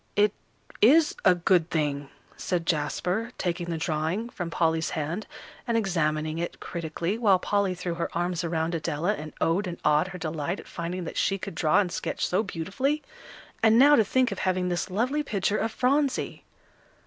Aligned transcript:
"It 0.15 0.33
is 0.81 1.15
a 1.23 1.35
good 1.35 1.69
thing," 1.69 2.09
said 2.35 2.65
Jasper, 2.65 3.33
taking 3.37 3.67
the 3.69 3.77
drawing 3.77 4.29
from 4.29 4.49
Polly's 4.49 4.89
hand 4.89 5.27
and 5.67 5.77
examining 5.77 6.39
it 6.39 6.59
critically, 6.59 7.19
while 7.19 7.37
Polly 7.37 7.75
threw 7.75 7.93
her 7.93 8.09
arms 8.17 8.43
around 8.43 8.73
Adela, 8.73 9.13
and 9.13 9.31
oh 9.39 9.59
ed 9.59 9.67
and 9.67 9.77
ah 9.85 9.99
ed 10.01 10.07
her 10.07 10.17
delight 10.17 10.59
at 10.59 10.67
finding 10.67 11.03
that 11.03 11.17
she 11.17 11.37
could 11.37 11.53
draw 11.53 11.79
and 11.79 11.91
sketch 11.91 12.25
so 12.25 12.41
beautifully; 12.41 13.03
and 13.61 13.77
now 13.77 13.95
to 13.95 14.03
think 14.03 14.31
of 14.31 14.39
having 14.39 14.69
this 14.69 14.89
lovely 14.89 15.21
picture 15.21 15.59
of 15.59 15.71
Phronsie! 15.71 16.45